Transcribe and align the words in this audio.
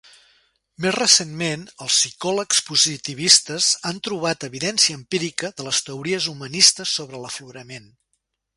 Més 0.83 0.93
recentment, 0.95 1.65
els 1.87 1.97
psicòlegs 1.97 2.61
positivistes 2.69 3.69
han 3.91 4.01
trobat 4.09 4.47
evidència 4.49 4.99
empírica 5.01 5.53
de 5.61 5.69
les 5.69 5.85
teories 5.91 6.29
humanistes 6.35 6.99
sobre 6.99 7.25
l'aflorament. 7.27 7.91